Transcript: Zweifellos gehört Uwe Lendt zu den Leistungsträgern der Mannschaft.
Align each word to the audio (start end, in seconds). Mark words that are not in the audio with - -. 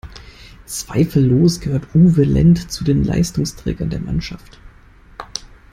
Zweifellos 0.65 1.59
gehört 1.59 1.93
Uwe 1.93 2.23
Lendt 2.23 2.71
zu 2.71 2.83
den 2.83 3.03
Leistungsträgern 3.03 3.91
der 3.91 3.99
Mannschaft. 3.99 4.59